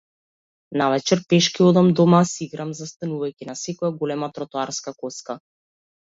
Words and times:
Навечер 0.81 1.19
пешки 1.33 1.61
одам 1.65 1.91
дома, 1.99 2.21
си 2.29 2.39
играм 2.47 2.71
застанувајќи 2.79 3.49
на 3.49 3.55
секоја 3.65 3.91
голема 3.99 4.31
тротоарска 4.39 4.95
коцка. 5.05 5.37